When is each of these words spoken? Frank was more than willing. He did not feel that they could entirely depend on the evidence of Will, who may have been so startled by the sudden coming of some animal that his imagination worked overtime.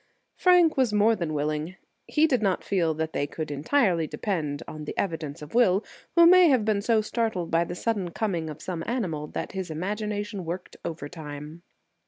Frank 0.35 0.77
was 0.77 0.91
more 0.91 1.15
than 1.15 1.31
willing. 1.31 1.75
He 2.07 2.25
did 2.25 2.41
not 2.41 2.63
feel 2.63 2.95
that 2.95 3.13
they 3.13 3.27
could 3.27 3.51
entirely 3.51 4.07
depend 4.07 4.63
on 4.67 4.85
the 4.85 4.97
evidence 4.97 5.43
of 5.43 5.53
Will, 5.53 5.85
who 6.15 6.25
may 6.25 6.47
have 6.49 6.65
been 6.65 6.81
so 6.81 7.01
startled 7.01 7.51
by 7.51 7.65
the 7.65 7.75
sudden 7.75 8.09
coming 8.09 8.49
of 8.49 8.63
some 8.63 8.83
animal 8.87 9.27
that 9.27 9.51
his 9.51 9.69
imagination 9.69 10.43
worked 10.43 10.75
overtime. 10.83 11.61